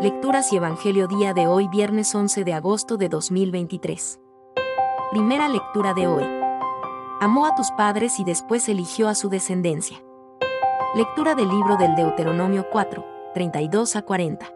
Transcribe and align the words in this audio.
Lecturas 0.00 0.50
y 0.50 0.56
Evangelio 0.56 1.08
día 1.08 1.34
de 1.34 1.46
hoy 1.46 1.68
viernes 1.68 2.14
11 2.14 2.42
de 2.44 2.54
agosto 2.54 2.96
de 2.96 3.10
2023. 3.10 4.18
Primera 5.10 5.46
lectura 5.46 5.92
de 5.92 6.06
hoy. 6.06 6.24
Amó 7.20 7.44
a 7.44 7.54
tus 7.54 7.70
padres 7.72 8.18
y 8.18 8.24
después 8.24 8.66
eligió 8.70 9.10
a 9.10 9.14
su 9.14 9.28
descendencia. 9.28 10.02
Lectura 10.94 11.34
del 11.34 11.50
libro 11.50 11.76
del 11.76 11.94
Deuteronomio 11.96 12.64
4, 12.72 13.04
32 13.34 13.96
a 13.96 14.00
40. 14.00 14.50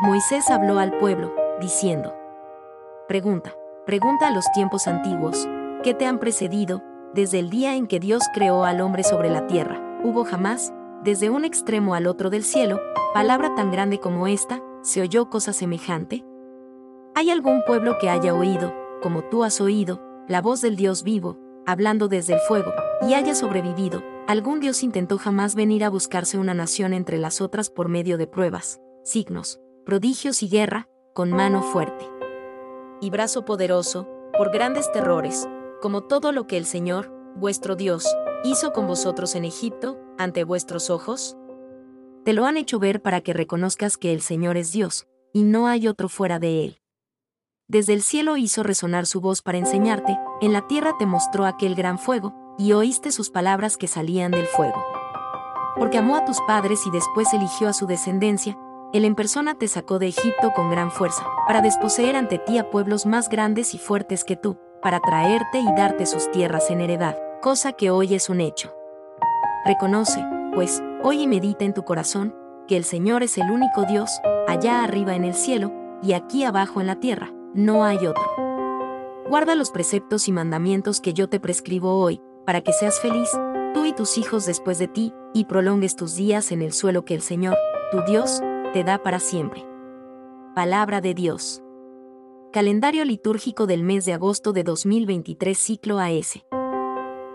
Moisés 0.00 0.50
habló 0.50 0.78
al 0.78 0.96
pueblo, 0.96 1.34
diciendo. 1.60 2.14
Pregunta, 3.08 3.52
pregunta 3.84 4.28
a 4.28 4.30
los 4.30 4.50
tiempos 4.52 4.86
antiguos, 4.86 5.46
¿qué 5.82 5.92
te 5.92 6.06
han 6.06 6.18
precedido, 6.18 6.82
desde 7.12 7.40
el 7.40 7.50
día 7.50 7.74
en 7.74 7.86
que 7.86 8.00
Dios 8.00 8.22
creó 8.32 8.64
al 8.64 8.80
hombre 8.80 9.04
sobre 9.04 9.28
la 9.28 9.46
tierra? 9.48 10.00
¿Hubo 10.02 10.24
jamás, 10.24 10.72
desde 11.06 11.30
un 11.30 11.44
extremo 11.44 11.94
al 11.94 12.08
otro 12.08 12.30
del 12.30 12.42
cielo, 12.42 12.80
palabra 13.14 13.54
tan 13.54 13.70
grande 13.70 14.00
como 14.00 14.26
esta, 14.26 14.60
se 14.82 15.00
oyó 15.02 15.30
cosa 15.30 15.52
semejante? 15.52 16.24
¿Hay 17.14 17.30
algún 17.30 17.62
pueblo 17.64 17.96
que 18.00 18.10
haya 18.10 18.34
oído, 18.34 18.74
como 19.00 19.22
tú 19.22 19.44
has 19.44 19.60
oído, 19.60 20.02
la 20.26 20.42
voz 20.42 20.62
del 20.62 20.74
Dios 20.74 21.04
vivo, 21.04 21.38
hablando 21.64 22.08
desde 22.08 22.34
el 22.34 22.40
fuego, 22.40 22.72
y 23.08 23.14
haya 23.14 23.36
sobrevivido? 23.36 24.02
Algún 24.26 24.58
Dios 24.58 24.82
intentó 24.82 25.16
jamás 25.16 25.54
venir 25.54 25.84
a 25.84 25.90
buscarse 25.90 26.38
una 26.38 26.54
nación 26.54 26.92
entre 26.92 27.18
las 27.18 27.40
otras 27.40 27.70
por 27.70 27.88
medio 27.88 28.18
de 28.18 28.26
pruebas, 28.26 28.80
signos, 29.04 29.60
prodigios 29.84 30.42
y 30.42 30.48
guerra, 30.48 30.88
con 31.14 31.30
mano 31.30 31.62
fuerte. 31.62 32.04
Y 33.00 33.10
brazo 33.10 33.44
poderoso, 33.44 34.08
por 34.36 34.50
grandes 34.50 34.90
terrores, 34.90 35.48
como 35.80 36.02
todo 36.02 36.32
lo 36.32 36.48
que 36.48 36.56
el 36.56 36.66
Señor, 36.66 37.12
vuestro 37.36 37.76
Dios, 37.76 38.04
hizo 38.42 38.72
con 38.72 38.88
vosotros 38.88 39.36
en 39.36 39.44
Egipto, 39.44 40.00
ante 40.18 40.44
vuestros 40.44 40.90
ojos? 40.90 41.36
Te 42.24 42.32
lo 42.32 42.46
han 42.46 42.56
hecho 42.56 42.78
ver 42.78 43.02
para 43.02 43.20
que 43.20 43.32
reconozcas 43.32 43.96
que 43.96 44.12
el 44.12 44.20
Señor 44.20 44.56
es 44.56 44.72
Dios, 44.72 45.06
y 45.32 45.44
no 45.44 45.66
hay 45.66 45.88
otro 45.88 46.08
fuera 46.08 46.38
de 46.38 46.64
Él. 46.64 46.80
Desde 47.68 47.94
el 47.94 48.02
cielo 48.02 48.36
hizo 48.36 48.62
resonar 48.62 49.06
su 49.06 49.20
voz 49.20 49.42
para 49.42 49.58
enseñarte, 49.58 50.16
en 50.40 50.52
la 50.52 50.66
tierra 50.66 50.94
te 50.98 51.06
mostró 51.06 51.46
aquel 51.46 51.74
gran 51.74 51.98
fuego, 51.98 52.54
y 52.58 52.72
oíste 52.72 53.10
sus 53.10 53.30
palabras 53.30 53.76
que 53.76 53.88
salían 53.88 54.30
del 54.30 54.46
fuego. 54.46 54.84
Porque 55.76 55.98
amó 55.98 56.16
a 56.16 56.24
tus 56.24 56.40
padres 56.42 56.86
y 56.86 56.90
después 56.90 57.32
eligió 57.34 57.68
a 57.68 57.72
su 57.72 57.86
descendencia, 57.86 58.56
Él 58.92 59.04
en 59.04 59.14
persona 59.14 59.56
te 59.56 59.66
sacó 59.66 59.98
de 59.98 60.08
Egipto 60.08 60.52
con 60.54 60.70
gran 60.70 60.90
fuerza, 60.90 61.26
para 61.46 61.60
desposeer 61.60 62.16
ante 62.16 62.38
ti 62.38 62.58
a 62.58 62.70
pueblos 62.70 63.04
más 63.04 63.28
grandes 63.28 63.74
y 63.74 63.78
fuertes 63.78 64.24
que 64.24 64.36
tú, 64.36 64.58
para 64.80 65.00
traerte 65.00 65.58
y 65.58 65.66
darte 65.76 66.06
sus 66.06 66.30
tierras 66.30 66.70
en 66.70 66.80
heredad, 66.80 67.18
cosa 67.42 67.72
que 67.72 67.90
hoy 67.90 68.14
es 68.14 68.28
un 68.28 68.40
hecho. 68.40 68.75
Reconoce, 69.64 70.24
pues, 70.54 70.82
hoy 71.02 71.22
y 71.22 71.26
medita 71.26 71.64
en 71.64 71.74
tu 71.74 71.84
corazón, 71.84 72.34
que 72.68 72.76
el 72.76 72.84
Señor 72.84 73.22
es 73.22 73.38
el 73.38 73.50
único 73.50 73.84
Dios, 73.84 74.10
allá 74.46 74.82
arriba 74.82 75.14
en 75.14 75.24
el 75.24 75.34
cielo, 75.34 75.72
y 76.02 76.12
aquí 76.12 76.44
abajo 76.44 76.80
en 76.80 76.86
la 76.86 77.00
tierra, 77.00 77.32
no 77.54 77.84
hay 77.84 77.98
otro. 78.06 78.24
Guarda 79.28 79.54
los 79.54 79.70
preceptos 79.70 80.28
y 80.28 80.32
mandamientos 80.32 81.00
que 81.00 81.12
yo 81.12 81.28
te 81.28 81.40
prescribo 81.40 81.98
hoy, 81.98 82.20
para 82.44 82.60
que 82.60 82.72
seas 82.72 83.00
feliz, 83.00 83.28
tú 83.74 83.84
y 83.84 83.92
tus 83.92 84.18
hijos 84.18 84.46
después 84.46 84.78
de 84.78 84.88
ti, 84.88 85.12
y 85.34 85.46
prolongues 85.46 85.96
tus 85.96 86.14
días 86.14 86.52
en 86.52 86.62
el 86.62 86.72
suelo 86.72 87.04
que 87.04 87.14
el 87.14 87.22
Señor, 87.22 87.56
tu 87.90 88.02
Dios, 88.02 88.40
te 88.72 88.84
da 88.84 89.02
para 89.02 89.18
siempre. 89.18 89.66
Palabra 90.54 91.00
de 91.00 91.14
Dios. 91.14 91.62
Calendario 92.52 93.04
litúrgico 93.04 93.66
del 93.66 93.82
mes 93.82 94.04
de 94.04 94.14
agosto 94.14 94.52
de 94.52 94.62
2023 94.62 95.58
ciclo 95.58 95.98
AS. 95.98 96.40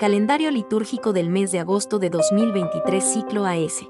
Calendario 0.02 0.50
litúrgico 0.50 1.14
del 1.14 1.30
mes 1.30 1.52
de 1.52 1.60
agosto 1.60 2.00
de 2.00 2.10
2023 2.10 3.04
ciclo 3.04 3.46
AS. 3.46 3.88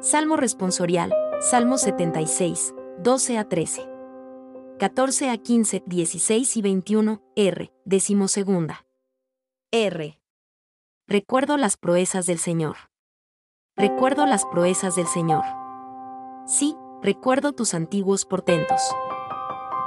Salmo 0.00 0.36
responsorial, 0.36 1.14
Salmo 1.38 1.78
76, 1.78 2.74
12 2.98 3.38
a 3.38 3.48
13. 3.48 3.88
14 4.80 5.30
a 5.30 5.38
15, 5.38 5.84
16 5.86 6.56
y 6.56 6.62
21, 6.62 7.22
R, 7.36 7.72
decimosegunda. 7.84 8.84
R. 9.70 10.20
Recuerdo 11.06 11.56
las 11.56 11.76
proezas 11.76 12.26
del 12.26 12.38
Señor. 12.38 12.74
Recuerdo 13.76 14.26
las 14.26 14.44
proezas 14.46 14.96
del 14.96 15.06
Señor. 15.06 15.44
Sí, 16.48 16.74
recuerdo 17.00 17.52
tus 17.52 17.74
antiguos 17.74 18.24
portentos. 18.24 18.80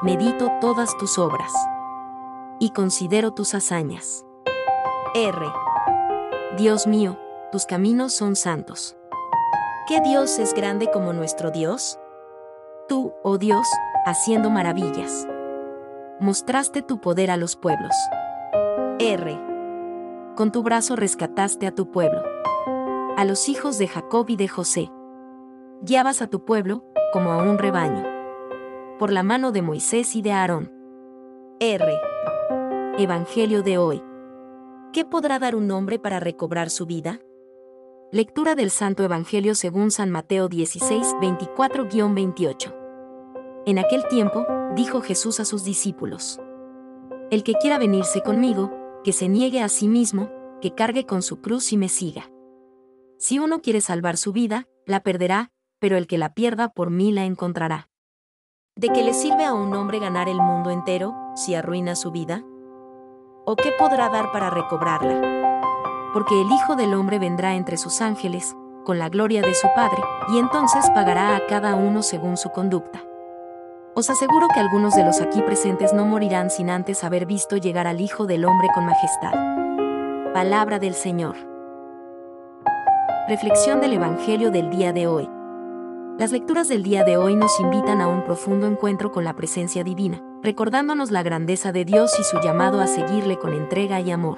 Medito 0.01 0.49
todas 0.61 0.97
tus 0.97 1.19
obras. 1.19 1.51
Y 2.61 2.69
considero 2.69 3.33
tus 3.33 3.53
hazañas. 3.53 4.24
R. 5.17 5.45
Dios 6.57 6.87
mío, 6.87 7.17
tus 7.49 7.65
caminos 7.65 8.11
son 8.11 8.35
santos. 8.35 8.97
¿Qué 9.87 10.01
Dios 10.01 10.39
es 10.39 10.53
grande 10.53 10.91
como 10.91 11.13
nuestro 11.13 11.51
Dios? 11.51 11.97
Tú, 12.89 13.13
oh 13.23 13.37
Dios, 13.37 13.65
haciendo 14.05 14.49
maravillas. 14.49 15.25
Mostraste 16.19 16.81
tu 16.81 16.99
poder 16.99 17.31
a 17.31 17.37
los 17.37 17.55
pueblos. 17.55 17.95
R. 18.99 19.39
Con 20.35 20.51
tu 20.51 20.63
brazo 20.63 20.97
rescataste 20.97 21.65
a 21.65 21.71
tu 21.71 21.91
pueblo. 21.91 22.21
A 23.15 23.23
los 23.23 23.47
hijos 23.47 23.77
de 23.77 23.87
Jacob 23.87 24.25
y 24.27 24.35
de 24.35 24.49
José. 24.49 24.91
Guiabas 25.81 26.21
a 26.21 26.27
tu 26.27 26.43
pueblo, 26.43 26.83
como 27.13 27.31
a 27.31 27.37
un 27.37 27.57
rebaño. 27.57 28.03
Por 28.99 29.13
la 29.13 29.23
mano 29.23 29.53
de 29.53 29.61
Moisés 29.61 30.13
y 30.17 30.21
de 30.21 30.33
Aarón. 30.33 30.73
R. 31.61 31.85
Evangelio 32.97 33.63
de 33.63 33.77
hoy. 33.77 34.03
¿Qué 34.95 35.03
podrá 35.03 35.39
dar 35.39 35.57
un 35.57 35.69
hombre 35.71 35.99
para 35.99 36.21
recobrar 36.21 36.69
su 36.69 36.85
vida? 36.85 37.19
Lectura 38.13 38.55
del 38.55 38.71
Santo 38.71 39.03
Evangelio 39.03 39.53
según 39.53 39.91
San 39.91 40.09
Mateo 40.09 40.47
16, 40.47 41.15
24-28. 41.19 42.73
En 43.65 43.77
aquel 43.77 44.07
tiempo, 44.07 44.47
dijo 44.73 45.01
Jesús 45.01 45.41
a 45.41 45.45
sus 45.45 45.65
discípulos, 45.65 46.39
El 47.29 47.43
que 47.43 47.55
quiera 47.55 47.77
venirse 47.77 48.21
conmigo, 48.21 48.71
que 49.03 49.11
se 49.11 49.27
niegue 49.27 49.61
a 49.61 49.67
sí 49.67 49.89
mismo, 49.89 50.31
que 50.61 50.73
cargue 50.73 51.05
con 51.05 51.21
su 51.23 51.41
cruz 51.41 51.73
y 51.73 51.77
me 51.77 51.89
siga. 51.89 52.31
Si 53.17 53.37
uno 53.37 53.59
quiere 53.59 53.81
salvar 53.81 54.15
su 54.15 54.31
vida, 54.31 54.69
la 54.85 55.01
perderá, 55.01 55.51
pero 55.77 55.97
el 55.97 56.07
que 56.07 56.17
la 56.17 56.33
pierda 56.33 56.69
por 56.69 56.89
mí 56.89 57.11
la 57.11 57.25
encontrará. 57.25 57.89
¿De 58.77 58.87
qué 58.87 59.03
le 59.03 59.13
sirve 59.13 59.43
a 59.43 59.53
un 59.53 59.75
hombre 59.75 59.99
ganar 59.99 60.29
el 60.29 60.37
mundo 60.37 60.69
entero, 60.71 61.13
si 61.35 61.53
arruina 61.53 61.97
su 61.97 62.11
vida? 62.11 62.45
¿O 63.47 63.55
qué 63.55 63.71
podrá 63.77 64.09
dar 64.09 64.31
para 64.31 64.49
recobrarla? 64.49 65.61
Porque 66.13 66.33
el 66.41 66.51
Hijo 66.51 66.75
del 66.75 66.95
Hombre 66.95 67.19
vendrá 67.19 67.53
entre 67.53 67.77
sus 67.77 68.01
ángeles, 68.01 68.55
con 68.83 68.97
la 68.97 69.07
gloria 69.07 69.43
de 69.43 69.53
su 69.53 69.67
Padre, 69.75 70.01
y 70.29 70.39
entonces 70.39 70.89
pagará 70.95 71.35
a 71.35 71.45
cada 71.45 71.75
uno 71.75 72.01
según 72.01 72.37
su 72.37 72.49
conducta. 72.49 73.03
Os 73.93 74.09
aseguro 74.09 74.47
que 74.51 74.59
algunos 74.59 74.95
de 74.95 75.05
los 75.05 75.21
aquí 75.21 75.43
presentes 75.43 75.93
no 75.93 76.05
morirán 76.05 76.49
sin 76.49 76.71
antes 76.71 77.03
haber 77.03 77.27
visto 77.27 77.55
llegar 77.57 77.85
al 77.85 78.01
Hijo 78.01 78.25
del 78.25 78.45
Hombre 78.45 78.67
con 78.73 78.87
majestad. 78.87 79.33
Palabra 80.33 80.79
del 80.79 80.95
Señor. 80.95 81.35
Reflexión 83.27 83.79
del 83.79 83.93
Evangelio 83.93 84.49
del 84.49 84.71
día 84.71 84.91
de 84.91 85.05
hoy. 85.05 85.29
Las 86.17 86.31
lecturas 86.31 86.67
del 86.67 86.81
día 86.81 87.03
de 87.03 87.17
hoy 87.17 87.35
nos 87.35 87.59
invitan 87.59 88.01
a 88.01 88.07
un 88.07 88.23
profundo 88.23 88.65
encuentro 88.65 89.11
con 89.11 89.23
la 89.23 89.35
presencia 89.35 89.83
divina, 89.83 90.19
recordándonos 90.45 91.09
la 91.09 91.23
grandeza 91.23 91.71
de 91.71 91.85
Dios 91.85 92.19
y 92.19 92.23
su 92.23 92.39
llamado 92.39 92.79
a 92.79 92.85
seguirle 92.85 93.37
con 93.37 93.53
entrega 93.53 93.99
y 93.99 94.11
amor. 94.11 94.37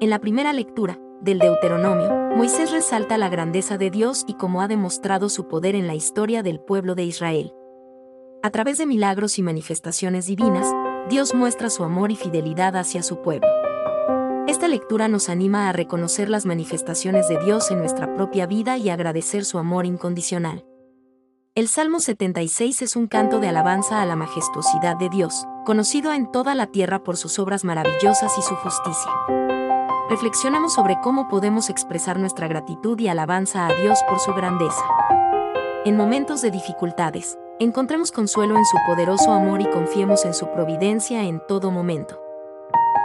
En 0.00 0.10
la 0.10 0.18
primera 0.18 0.52
lectura, 0.52 0.98
del 1.22 1.38
Deuteronomio, 1.38 2.36
Moisés 2.36 2.70
resalta 2.70 3.16
la 3.16 3.30
grandeza 3.30 3.78
de 3.78 3.90
Dios 3.90 4.24
y 4.28 4.34
cómo 4.34 4.60
ha 4.60 4.68
demostrado 4.68 5.30
su 5.30 5.48
poder 5.48 5.74
en 5.74 5.86
la 5.86 5.94
historia 5.94 6.42
del 6.42 6.60
pueblo 6.60 6.94
de 6.94 7.04
Israel. 7.04 7.54
A 8.42 8.50
través 8.50 8.76
de 8.76 8.84
milagros 8.84 9.38
y 9.38 9.42
manifestaciones 9.42 10.26
divinas, 10.26 10.70
Dios 11.08 11.34
muestra 11.34 11.70
su 11.70 11.84
amor 11.84 12.12
y 12.12 12.16
fidelidad 12.16 12.76
hacia 12.76 13.02
su 13.02 13.22
pueblo. 13.22 13.48
Esta 14.46 14.68
lectura 14.68 15.08
nos 15.08 15.30
anima 15.30 15.70
a 15.70 15.72
reconocer 15.72 16.28
las 16.28 16.44
manifestaciones 16.44 17.28
de 17.28 17.38
Dios 17.38 17.70
en 17.70 17.78
nuestra 17.78 18.14
propia 18.14 18.46
vida 18.46 18.76
y 18.76 18.90
agradecer 18.90 19.46
su 19.46 19.58
amor 19.58 19.86
incondicional. 19.86 20.67
El 21.58 21.66
Salmo 21.66 21.98
76 21.98 22.82
es 22.82 22.94
un 22.94 23.08
canto 23.08 23.40
de 23.40 23.48
alabanza 23.48 24.00
a 24.00 24.06
la 24.06 24.14
majestuosidad 24.14 24.96
de 24.96 25.08
Dios, 25.08 25.44
conocido 25.64 26.12
en 26.12 26.30
toda 26.30 26.54
la 26.54 26.68
tierra 26.68 27.02
por 27.02 27.16
sus 27.16 27.40
obras 27.40 27.64
maravillosas 27.64 28.38
y 28.38 28.42
su 28.42 28.54
justicia. 28.54 29.10
Reflexionemos 30.08 30.74
sobre 30.74 31.00
cómo 31.00 31.26
podemos 31.26 31.68
expresar 31.68 32.16
nuestra 32.16 32.46
gratitud 32.46 32.96
y 33.00 33.08
alabanza 33.08 33.66
a 33.66 33.74
Dios 33.74 33.98
por 34.08 34.20
su 34.20 34.34
grandeza. 34.34 34.84
En 35.84 35.96
momentos 35.96 36.42
de 36.42 36.52
dificultades, 36.52 37.36
encontremos 37.58 38.12
consuelo 38.12 38.56
en 38.56 38.64
su 38.64 38.76
poderoso 38.86 39.32
amor 39.32 39.60
y 39.60 39.68
confiemos 39.68 40.24
en 40.26 40.34
su 40.34 40.52
providencia 40.52 41.24
en 41.24 41.42
todo 41.48 41.72
momento. 41.72 42.22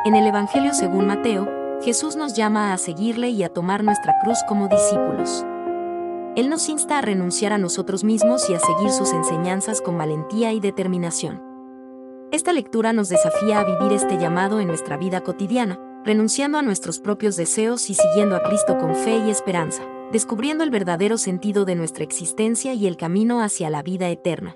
En 0.06 0.14
el 0.14 0.28
Evangelio 0.28 0.76
según 0.76 1.08
Mateo, 1.08 1.50
Jesús 1.82 2.16
nos 2.16 2.36
llama 2.36 2.72
a 2.72 2.78
seguirle 2.78 3.30
y 3.30 3.42
a 3.42 3.50
tomar 3.50 3.84
nuestra 3.84 4.14
cruz 4.22 4.38
como 4.48 4.68
discípulos. 4.68 5.44
Él 6.36 6.50
nos 6.50 6.68
insta 6.68 6.98
a 6.98 7.02
renunciar 7.02 7.54
a 7.54 7.60
nosotros 7.60 8.04
mismos 8.04 8.50
y 8.50 8.56
a 8.56 8.60
seguir 8.60 8.90
sus 8.90 9.14
enseñanzas 9.14 9.82
con 9.82 10.00
valentía 10.00 10.52
y 10.52 10.60
determinación. 10.60 11.40
Esta 12.32 12.54
lectura 12.54 12.92
nos 12.92 13.10
desafía 13.10 13.60
a 13.60 13.64
vivir 13.64 13.92
este 13.94 14.18
llamado 14.18 14.60
en 14.60 14.68
nuestra 14.68 14.98
vida 14.98 15.22
cotidiana, 15.22 15.80
renunciando 16.04 16.58
a 16.58 16.64
nuestros 16.64 17.00
propios 17.00 17.36
deseos 17.36 17.88
y 17.92 17.94
siguiendo 17.94 18.36
a 18.36 18.42
Cristo 18.42 18.80
con 18.80 18.96
fe 18.96 19.18
y 19.18 19.30
esperanza, 19.30 19.84
descubriendo 20.12 20.64
el 20.64 20.72
verdadero 20.72 21.20
sentido 21.20 21.66
de 21.66 21.76
nuestra 21.76 22.04
existencia 22.04 22.74
y 22.74 22.88
el 22.88 22.98
camino 22.98 23.44
hacia 23.44 23.70
la 23.70 23.84
vida 23.84 24.10
eterna. 24.10 24.56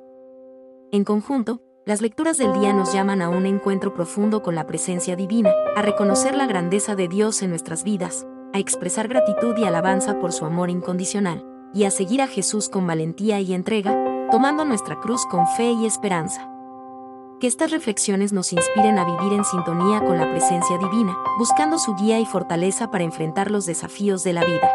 En 0.92 1.04
conjunto, 1.04 1.62
las 1.86 2.02
lecturas 2.02 2.40
del 2.40 2.54
día 2.54 2.74
nos 2.74 2.92
llaman 2.92 3.22
a 3.22 3.30
un 3.30 3.46
encuentro 3.46 3.94
profundo 3.94 4.42
con 4.42 4.56
la 4.56 4.66
presencia 4.66 5.16
divina, 5.16 5.54
a 5.76 5.84
reconocer 5.84 6.36
la 6.36 6.48
grandeza 6.48 6.96
de 6.96 7.08
Dios 7.08 7.44
en 7.44 7.52
nuestras 7.52 7.84
vidas, 7.84 8.26
a 8.52 8.58
expresar 8.58 9.08
gratitud 9.08 9.56
y 9.58 9.66
alabanza 9.66 10.20
por 10.20 10.34
su 10.34 10.44
amor 10.46 10.72
incondicional, 10.72 11.46
y 11.78 11.86
a 11.86 11.92
seguir 11.92 12.24
a 12.24 12.28
Jesús 12.28 12.70
con 12.70 12.88
valentía 12.88 13.40
y 13.40 13.54
entrega, 13.54 13.96
tomando 14.32 14.66
nuestra 14.66 15.00
cruz 15.00 15.24
con 15.28 15.46
fe 15.48 15.74
y 15.74 15.86
esperanza. 15.86 16.50
Que 17.40 17.46
estas 17.46 17.70
reflexiones 17.70 18.34
nos 18.34 18.52
inspiren 18.52 18.98
a 18.98 19.06
vivir 19.06 19.34
en 19.34 19.46
sintonía 19.46 20.04
con 20.04 20.18
la 20.18 20.28
presencia 20.32 20.80
divina, 20.80 21.16
buscando 21.38 21.78
su 21.78 21.94
guía 21.94 22.20
y 22.20 22.26
fortaleza 22.26 22.90
para 22.90 23.04
enfrentar 23.04 23.52
los 23.52 23.68
desafíos 23.68 24.24
de 24.24 24.34
la 24.34 24.44
vida 24.44 24.72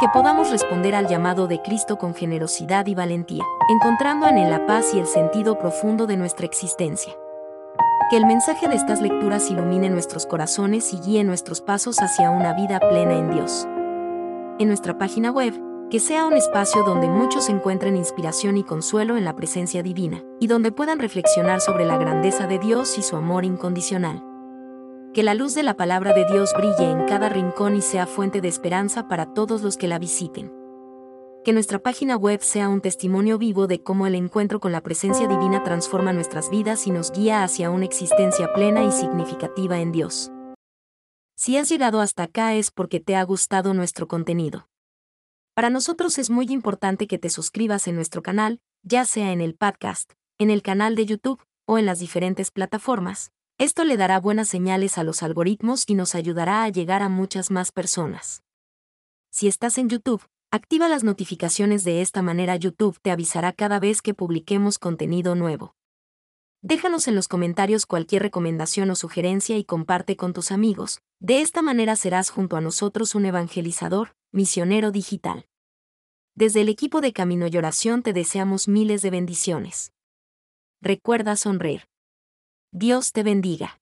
que 0.00 0.08
podamos 0.08 0.50
responder 0.50 0.94
al 0.94 1.08
llamado 1.08 1.46
de 1.46 1.60
Cristo 1.60 1.98
con 1.98 2.14
generosidad 2.14 2.86
y 2.86 2.94
valentía, 2.94 3.44
encontrando 3.68 4.26
en 4.28 4.38
él 4.38 4.48
la 4.48 4.64
paz 4.64 4.94
y 4.94 4.98
el 4.98 5.06
sentido 5.06 5.58
profundo 5.58 6.06
de 6.06 6.16
nuestra 6.16 6.46
existencia. 6.46 7.12
Que 8.08 8.16
el 8.16 8.24
mensaje 8.24 8.66
de 8.66 8.76
estas 8.76 9.02
lecturas 9.02 9.50
ilumine 9.50 9.90
nuestros 9.90 10.24
corazones 10.24 10.94
y 10.94 11.00
guíe 11.00 11.22
nuestros 11.22 11.60
pasos 11.60 11.98
hacia 11.98 12.30
una 12.30 12.54
vida 12.54 12.80
plena 12.80 13.12
en 13.12 13.30
Dios. 13.30 13.68
En 14.58 14.68
nuestra 14.68 14.96
página 14.96 15.30
web, 15.30 15.52
que 15.90 16.00
sea 16.00 16.24
un 16.24 16.34
espacio 16.34 16.84
donde 16.84 17.08
muchos 17.08 17.48
encuentren 17.48 17.96
inspiración 17.96 18.56
y 18.56 18.64
consuelo 18.64 19.16
en 19.16 19.24
la 19.24 19.36
presencia 19.36 19.82
divina, 19.82 20.22
y 20.40 20.46
donde 20.46 20.72
puedan 20.72 20.98
reflexionar 20.98 21.60
sobre 21.60 21.84
la 21.84 21.98
grandeza 21.98 22.46
de 22.46 22.58
Dios 22.58 22.96
y 22.96 23.02
su 23.02 23.16
amor 23.16 23.44
incondicional 23.44 24.22
que 25.12 25.24
la 25.24 25.34
luz 25.34 25.54
de 25.54 25.64
la 25.64 25.76
palabra 25.76 26.12
de 26.12 26.24
Dios 26.24 26.52
brille 26.56 26.88
en 26.88 27.04
cada 27.06 27.28
rincón 27.28 27.74
y 27.74 27.82
sea 27.82 28.06
fuente 28.06 28.40
de 28.40 28.48
esperanza 28.48 29.08
para 29.08 29.34
todos 29.34 29.62
los 29.62 29.76
que 29.76 29.88
la 29.88 29.98
visiten. 29.98 30.52
Que 31.44 31.52
nuestra 31.52 31.80
página 31.80 32.16
web 32.16 32.40
sea 32.42 32.68
un 32.68 32.80
testimonio 32.80 33.36
vivo 33.38 33.66
de 33.66 33.82
cómo 33.82 34.06
el 34.06 34.14
encuentro 34.14 34.60
con 34.60 34.72
la 34.72 34.82
presencia 34.82 35.26
divina 35.26 35.64
transforma 35.64 36.12
nuestras 36.12 36.50
vidas 36.50 36.86
y 36.86 36.90
nos 36.90 37.10
guía 37.10 37.42
hacia 37.42 37.70
una 37.70 37.86
existencia 37.86 38.52
plena 38.52 38.84
y 38.84 38.92
significativa 38.92 39.80
en 39.80 39.90
Dios. 39.90 40.30
Si 41.34 41.56
has 41.56 41.68
llegado 41.68 42.00
hasta 42.00 42.24
acá 42.24 42.54
es 42.54 42.70
porque 42.70 43.00
te 43.00 43.16
ha 43.16 43.24
gustado 43.24 43.74
nuestro 43.74 44.06
contenido. 44.06 44.69
Para 45.54 45.70
nosotros 45.70 46.18
es 46.18 46.30
muy 46.30 46.46
importante 46.46 47.06
que 47.06 47.18
te 47.18 47.30
suscribas 47.30 47.88
en 47.88 47.96
nuestro 47.96 48.22
canal, 48.22 48.60
ya 48.82 49.04
sea 49.04 49.32
en 49.32 49.40
el 49.40 49.54
podcast, 49.54 50.12
en 50.38 50.50
el 50.50 50.62
canal 50.62 50.94
de 50.94 51.06
YouTube 51.06 51.42
o 51.66 51.78
en 51.78 51.86
las 51.86 51.98
diferentes 51.98 52.50
plataformas, 52.50 53.32
esto 53.60 53.84
le 53.84 53.98
dará 53.98 54.18
buenas 54.18 54.48
señales 54.48 54.96
a 54.96 55.04
los 55.04 55.22
algoritmos 55.22 55.84
y 55.86 55.94
nos 55.94 56.14
ayudará 56.14 56.62
a 56.62 56.70
llegar 56.70 57.02
a 57.02 57.10
muchas 57.10 57.50
más 57.50 57.72
personas. 57.72 58.42
Si 59.30 59.48
estás 59.48 59.76
en 59.76 59.90
YouTube, 59.90 60.26
activa 60.50 60.88
las 60.88 61.04
notificaciones 61.04 61.84
de 61.84 62.00
esta 62.00 62.22
manera 62.22 62.56
YouTube 62.56 62.98
te 63.02 63.10
avisará 63.10 63.52
cada 63.52 63.78
vez 63.78 64.00
que 64.00 64.14
publiquemos 64.14 64.78
contenido 64.78 65.34
nuevo. 65.34 65.74
Déjanos 66.62 67.06
en 67.06 67.14
los 67.14 67.28
comentarios 67.28 67.84
cualquier 67.84 68.22
recomendación 68.22 68.90
o 68.90 68.96
sugerencia 68.96 69.58
y 69.58 69.64
comparte 69.64 70.16
con 70.16 70.32
tus 70.32 70.52
amigos. 70.52 71.02
De 71.18 71.42
esta 71.42 71.60
manera 71.60 71.96
serás 71.96 72.30
junto 72.30 72.56
a 72.56 72.62
nosotros 72.62 73.14
un 73.14 73.26
evangelizador, 73.26 74.16
misionero 74.32 74.90
digital. 74.90 75.46
Desde 76.34 76.60
el 76.60 76.68
equipo 76.68 77.00
de 77.00 77.12
Camino 77.12 77.46
y 77.48 77.56
Oración 77.56 78.02
te 78.02 78.12
deseamos 78.12 78.68
miles 78.68 79.02
de 79.02 79.10
bendiciones. 79.10 79.92
Recuerda 80.80 81.36
sonreír. 81.36 81.88
Dios 82.72 83.12
te 83.12 83.22
bendiga. 83.22 83.79